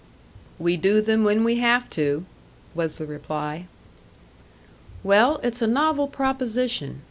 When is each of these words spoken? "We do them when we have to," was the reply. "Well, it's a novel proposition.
"We 0.57 0.77
do 0.77 0.99
them 0.99 1.23
when 1.23 1.43
we 1.43 1.57
have 1.57 1.87
to," 1.91 2.25
was 2.73 2.97
the 2.97 3.05
reply. 3.05 3.67
"Well, 5.03 5.39
it's 5.43 5.61
a 5.61 5.67
novel 5.67 6.07
proposition. 6.07 6.99